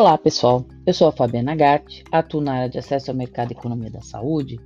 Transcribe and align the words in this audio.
Olá, 0.00 0.16
pessoal. 0.16 0.64
Eu 0.86 0.94
sou 0.94 1.08
a 1.08 1.12
Fabiana 1.12 1.56
Gatti, 1.56 2.04
atuo 2.12 2.40
na 2.40 2.52
área 2.52 2.68
de 2.68 2.78
acesso 2.78 3.10
ao 3.10 3.16
mercado 3.16 3.50
e 3.50 3.54
economia 3.54 3.90
da 3.90 4.00
saúde. 4.00 4.60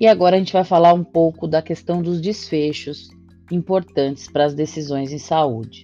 E 0.00 0.06
agora 0.06 0.34
a 0.34 0.38
gente 0.38 0.54
vai 0.54 0.64
falar 0.64 0.94
um 0.94 1.04
pouco 1.04 1.46
da 1.46 1.60
questão 1.60 2.00
dos 2.00 2.22
desfechos 2.22 3.10
importantes 3.52 4.30
para 4.30 4.46
as 4.46 4.54
decisões 4.54 5.12
em 5.12 5.18
saúde. 5.18 5.82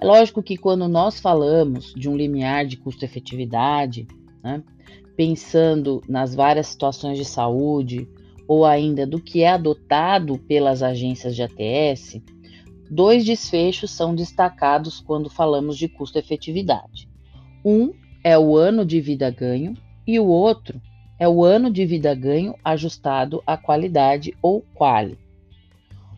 É 0.00 0.06
lógico 0.06 0.44
que 0.44 0.56
quando 0.56 0.86
nós 0.86 1.18
falamos 1.18 1.92
de 1.92 2.08
um 2.08 2.16
limiar 2.16 2.66
de 2.66 2.76
custo-efetividade, 2.76 4.06
né, 4.44 4.62
pensando 5.16 6.00
nas 6.08 6.36
várias 6.36 6.68
situações 6.68 7.18
de 7.18 7.24
saúde 7.24 8.08
ou 8.46 8.64
ainda 8.64 9.04
do 9.04 9.20
que 9.20 9.42
é 9.42 9.48
adotado 9.48 10.38
pelas 10.38 10.84
agências 10.84 11.34
de 11.34 11.42
ATS, 11.42 12.22
dois 12.88 13.24
desfechos 13.24 13.90
são 13.90 14.14
destacados 14.14 15.00
quando 15.00 15.28
falamos 15.28 15.76
de 15.76 15.88
custo-efetividade. 15.88 17.07
Um 17.64 17.92
é 18.22 18.38
o 18.38 18.56
ano 18.56 18.84
de 18.84 19.00
vida 19.00 19.30
ganho 19.30 19.74
e 20.06 20.18
o 20.18 20.26
outro 20.26 20.80
é 21.18 21.28
o 21.28 21.44
ano 21.44 21.70
de 21.70 21.84
vida 21.84 22.14
ganho 22.14 22.54
ajustado 22.64 23.42
à 23.46 23.56
qualidade 23.56 24.34
ou 24.40 24.64
quali. 24.74 25.18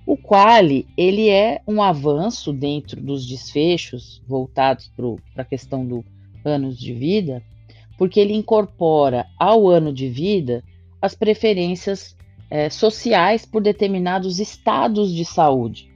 O 0.07 0.17
quali, 0.17 0.87
ele 0.97 1.29
é 1.29 1.63
um 1.67 1.83
avanço 1.83 2.53
dentro 2.53 3.01
dos 3.01 3.27
desfechos 3.27 4.23
voltados 4.27 4.91
para 5.35 5.43
a 5.43 5.45
questão 5.45 5.87
do 5.87 6.05
anos 6.45 6.79
de 6.79 6.93
vida, 6.93 7.43
porque 7.97 8.19
ele 8.19 8.35
incorpora 8.35 9.27
ao 9.39 9.69
ano 9.69 9.93
de 9.93 10.09
vida 10.09 10.65
as 11.01 11.15
preferências 11.15 12.17
é, 12.51 12.69
sociais 12.69 13.47
por 13.47 13.63
determinados 13.63 14.41
estados 14.41 15.13
de 15.13 15.25
saúde, 15.25 15.91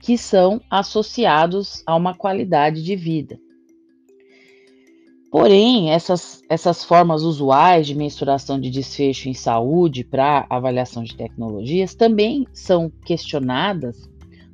que 0.00 0.16
são 0.16 0.60
associados 0.70 1.82
a 1.86 1.96
uma 1.96 2.14
qualidade 2.14 2.82
de 2.82 2.94
vida. 2.94 3.38
Porém, 5.32 5.90
essas, 5.90 6.42
essas 6.46 6.84
formas 6.84 7.22
usuais 7.22 7.86
de 7.86 7.94
mensuração 7.94 8.60
de 8.60 8.68
desfecho 8.68 9.30
em 9.30 9.32
saúde 9.34 10.04
para 10.04 10.44
avaliação 10.50 11.02
de 11.02 11.16
tecnologias 11.16 11.94
também 11.94 12.46
são 12.52 12.92
questionadas 13.02 14.10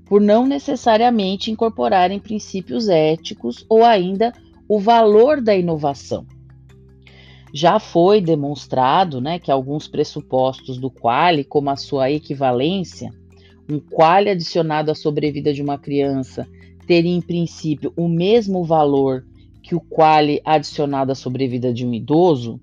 por 0.06 0.20
não 0.20 0.46
necessariamente 0.46 1.50
incorporarem 1.50 2.20
princípios 2.20 2.88
éticos 2.88 3.66
ou 3.68 3.84
ainda 3.84 4.32
o 4.68 4.78
valor 4.78 5.40
da 5.40 5.52
inovação. 5.52 6.24
Já 7.52 7.80
foi 7.80 8.20
demonstrado 8.20 9.20
né, 9.20 9.40
que 9.40 9.50
alguns 9.50 9.88
pressupostos 9.88 10.78
do 10.78 10.92
quali, 10.92 11.42
como 11.42 11.70
a 11.70 11.76
sua 11.76 12.08
equivalência, 12.08 13.10
um 13.68 13.80
quali 13.80 14.30
adicionado 14.30 14.92
à 14.92 14.94
sobrevida 14.94 15.52
de 15.52 15.60
uma 15.60 15.76
criança, 15.76 16.46
teria 16.86 17.16
em 17.16 17.20
princípio 17.20 17.92
o 17.96 18.06
mesmo 18.06 18.62
valor 18.62 19.24
que 19.68 19.76
o 19.76 19.80
quali 19.80 20.40
adicionado 20.46 21.12
à 21.12 21.14
sobrevida 21.14 21.74
de 21.74 21.84
um 21.84 21.92
idoso, 21.92 22.58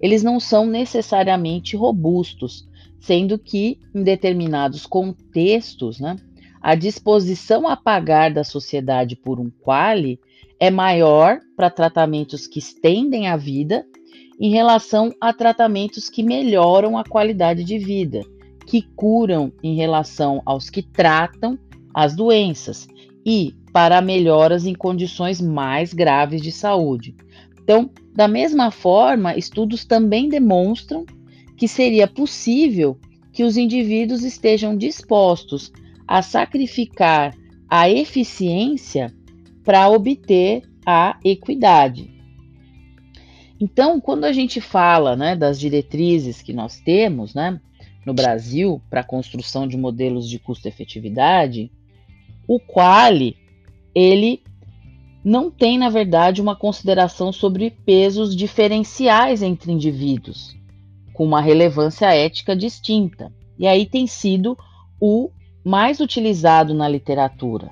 eles 0.00 0.22
não 0.22 0.38
são 0.38 0.64
necessariamente 0.64 1.76
robustos, 1.76 2.64
sendo 3.00 3.36
que, 3.36 3.80
em 3.92 4.04
determinados 4.04 4.86
contextos, 4.86 5.98
né, 5.98 6.14
a 6.62 6.76
disposição 6.76 7.66
a 7.66 7.76
pagar 7.76 8.32
da 8.32 8.44
sociedade 8.44 9.16
por 9.16 9.40
um 9.40 9.50
quali 9.50 10.20
é 10.60 10.70
maior 10.70 11.40
para 11.56 11.68
tratamentos 11.68 12.46
que 12.46 12.60
estendem 12.60 13.26
a 13.26 13.36
vida 13.36 13.84
em 14.38 14.50
relação 14.50 15.12
a 15.20 15.32
tratamentos 15.32 16.08
que 16.08 16.22
melhoram 16.22 16.96
a 16.96 17.02
qualidade 17.02 17.64
de 17.64 17.78
vida, 17.78 18.20
que 18.64 18.80
curam 18.94 19.52
em 19.60 19.74
relação 19.74 20.40
aos 20.46 20.70
que 20.70 20.82
tratam 20.82 21.58
as 21.92 22.14
doenças 22.14 22.86
e 23.24 23.54
para 23.72 24.00
melhoras 24.00 24.66
em 24.66 24.74
condições 24.74 25.40
mais 25.40 25.92
graves 25.92 26.40
de 26.40 26.52
saúde. 26.52 27.14
Então, 27.62 27.90
da 28.14 28.28
mesma 28.28 28.70
forma, 28.70 29.36
estudos 29.36 29.84
também 29.84 30.28
demonstram 30.28 31.04
que 31.56 31.66
seria 31.66 32.06
possível 32.06 32.98
que 33.32 33.42
os 33.42 33.56
indivíduos 33.56 34.22
estejam 34.22 34.76
dispostos 34.76 35.72
a 36.06 36.22
sacrificar 36.22 37.34
a 37.68 37.88
eficiência 37.88 39.12
para 39.64 39.88
obter 39.88 40.62
a 40.86 41.18
equidade. 41.24 42.14
Então, 43.58 44.00
quando 44.00 44.24
a 44.24 44.32
gente 44.32 44.60
fala 44.60 45.16
né, 45.16 45.34
das 45.34 45.58
diretrizes 45.58 46.42
que 46.42 46.52
nós 46.52 46.78
temos 46.80 47.34
né, 47.34 47.58
no 48.04 48.12
Brasil 48.12 48.80
para 48.90 49.00
a 49.00 49.04
construção 49.04 49.66
de 49.66 49.76
modelos 49.76 50.28
de 50.28 50.38
custo-efetividade, 50.38 51.72
o 52.46 52.58
quali, 52.60 53.36
ele 53.94 54.42
não 55.24 55.50
tem, 55.50 55.78
na 55.78 55.88
verdade, 55.88 56.42
uma 56.42 56.54
consideração 56.54 57.32
sobre 57.32 57.70
pesos 57.70 58.36
diferenciais 58.36 59.42
entre 59.42 59.72
indivíduos, 59.72 60.54
com 61.14 61.24
uma 61.24 61.40
relevância 61.40 62.12
ética 62.14 62.54
distinta. 62.54 63.32
E 63.58 63.66
aí 63.66 63.86
tem 63.86 64.06
sido 64.06 64.56
o 65.00 65.30
mais 65.64 66.00
utilizado 66.00 66.74
na 66.74 66.86
literatura. 66.86 67.70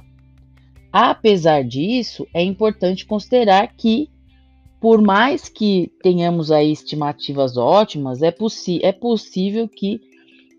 Apesar 0.91 1.63
disso, 1.63 2.27
é 2.33 2.43
importante 2.43 3.05
considerar 3.05 3.75
que, 3.77 4.09
por 4.81 5.03
mais 5.03 5.49
que 5.49 5.91
tenhamos 6.03 6.51
aí 6.51 6.73
estimativas 6.73 7.57
ótimas, 7.57 8.23
é, 8.23 8.35
é 8.83 8.93
possível 8.93 9.69
que 9.69 10.01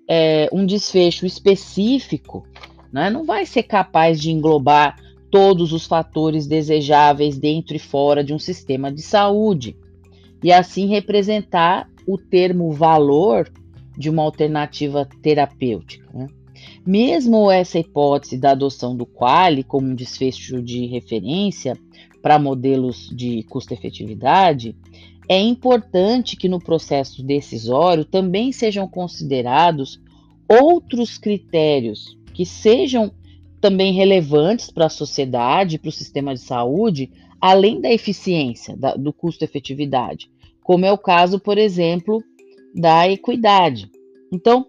é, 0.08 0.48
um 0.52 0.66
desfecho 0.66 1.26
específico 1.26 2.44
né, 2.94 3.10
não 3.10 3.26
vai 3.26 3.44
ser 3.44 3.64
capaz 3.64 4.22
de 4.22 4.30
englobar 4.30 4.96
todos 5.32 5.74
os 5.74 5.88
fatores 5.88 6.46
desejáveis 6.46 7.40
dentro 7.40 7.76
e 7.76 7.80
fora 7.80 8.24
de 8.24 8.32
um 8.32 8.38
sistema 8.38 8.92
de 8.92 9.02
saúde 9.02 9.76
e 10.44 10.54
assim 10.54 10.86
representar 10.86 11.90
o 12.08 12.20
termo 12.20 12.72
valor 12.72 13.52
de 13.98 14.12
uma 14.12 14.22
alternativa 14.22 15.08
terapêutica. 15.24 16.08
Né? 16.14 16.28
Mesmo 16.86 17.50
essa 17.50 17.80
hipótese 17.80 18.38
da 18.38 18.52
adoção 18.52 18.96
do 18.96 19.08
quali 19.08 19.64
como 19.64 19.88
um 19.88 19.96
desfecho 19.96 20.62
de 20.62 20.86
referência 20.86 21.76
para 22.22 22.38
modelos 22.38 23.10
de 23.10 23.42
custo-efetividade, 23.44 24.76
é 25.28 25.40
importante 25.40 26.36
que 26.36 26.48
no 26.48 26.60
processo 26.60 27.24
decisório 27.24 28.06
também 28.06 28.52
sejam 28.52 28.88
considerados 28.88 30.00
outros 30.48 31.18
critérios 31.18 32.18
que 32.34 32.46
sejam 32.46 33.12
também 33.62 33.94
relevantes 33.94 34.70
para 34.70 34.88
a 34.88 34.90
sociedade, 34.90 35.80
para 35.80 35.90
o 35.90 35.92
sistema 35.92 36.34
de 36.34 36.42
saúde, 36.42 37.10
além 37.40 37.80
da 37.80 37.92
eficiência, 37.92 38.76
da, 38.76 38.96
do 38.96 39.14
custo-efetividade, 39.14 40.30
como 40.62 40.86
é 40.86 40.92
o 40.92 40.98
caso, 40.98 41.40
por 41.40 41.58
exemplo, 41.58 42.24
da 42.76 43.08
equidade. 43.08 43.90
Então, 44.32 44.66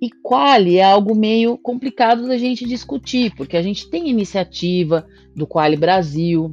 e 0.00 0.10
quali 0.22 0.76
é 0.76 0.84
algo 0.84 1.14
meio 1.14 1.56
complicado 1.56 2.26
da 2.26 2.36
gente 2.36 2.66
discutir, 2.66 3.34
porque 3.34 3.56
a 3.56 3.62
gente 3.62 3.88
tem 3.88 4.10
iniciativa 4.10 5.06
do 5.34 5.46
Quali 5.46 5.76
Brasil, 5.76 6.50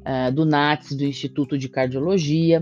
uh, 0.00 0.32
do 0.32 0.44
NATS, 0.44 0.94
do 0.94 1.04
Instituto 1.04 1.56
de 1.56 1.68
Cardiologia, 1.68 2.60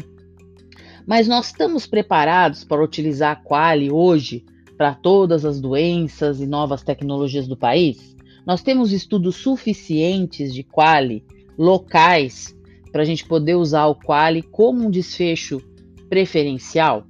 mas 1.07 1.27
nós 1.27 1.47
estamos 1.47 1.87
preparados 1.87 2.63
para 2.63 2.85
utilizar 2.85 3.33
a 3.33 3.37
quali 3.37 3.91
hoje 3.91 4.45
para 4.79 4.95
todas 4.95 5.45
as 5.45 5.61
doenças 5.61 6.41
e 6.41 6.47
novas 6.47 6.85
tecnologias 6.85 7.49
do 7.49 7.57
país? 7.57 8.17
Nós 8.47 8.63
temos 8.63 8.93
estudos 8.93 9.35
suficientes 9.35 10.55
de 10.55 10.63
quali 10.63 11.25
locais 11.59 12.57
para 12.93 13.03
a 13.03 13.05
gente 13.05 13.27
poder 13.27 13.57
usar 13.57 13.87
o 13.87 13.97
quali 13.97 14.41
como 14.41 14.87
um 14.87 14.91
desfecho 14.91 15.61
preferencial? 16.09 17.05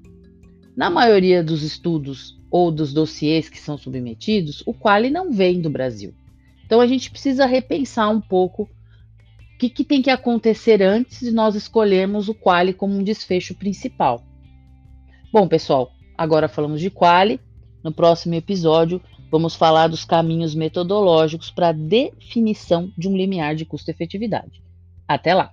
Na 0.75 0.89
maioria 0.89 1.45
dos 1.45 1.63
estudos 1.63 2.39
ou 2.51 2.71
dos 2.71 2.95
dossiês 2.95 3.51
que 3.51 3.61
são 3.61 3.77
submetidos, 3.77 4.63
o 4.67 4.73
quali 4.73 5.11
não 5.11 5.31
vem 5.31 5.61
do 5.61 5.69
Brasil. 5.69 6.15
Então 6.65 6.81
a 6.81 6.87
gente 6.87 7.11
precisa 7.11 7.45
repensar 7.47 8.09
um 8.09 8.21
pouco 8.21 8.63
o 8.63 9.59
que, 9.59 9.69
que 9.69 9.85
tem 9.85 10.01
que 10.01 10.11
acontecer 10.11 10.83
antes 10.83 11.21
de 11.21 11.31
nós 11.31 11.55
escolhermos 11.55 12.29
o 12.29 12.35
quali 12.35 12.73
como 12.73 12.95
um 12.95 13.05
desfecho 13.05 13.55
principal. 13.55 14.25
Bom, 15.31 15.47
pessoal, 15.47 15.93
agora 16.17 16.49
falamos 16.49 16.81
de 16.81 16.91
quali. 16.91 17.39
No 17.83 17.93
próximo 17.93 18.35
episódio, 18.35 19.01
vamos 19.31 19.55
falar 19.55 19.89
dos 19.89 20.05
caminhos 20.05 20.55
metodológicos 20.55 21.51
para 21.51 21.69
a 21.69 21.73
definição 21.73 22.93
de 22.97 23.09
um 23.09 23.17
limiar 23.17 23.55
de 23.55 23.65
custo-efetividade. 23.65 24.63
Até 25.07 25.35
lá! 25.35 25.53